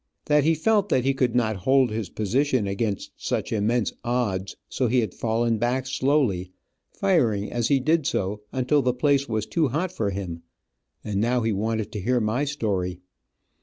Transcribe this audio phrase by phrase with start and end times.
[0.25, 4.87] That he felt that he could not hold his position against such immense odds, so
[4.87, 6.49] he had fallen back slowly,
[6.89, 10.41] firing as he did so, until the place was too hot for him,
[11.03, 12.99] and now he wanted to hear my story.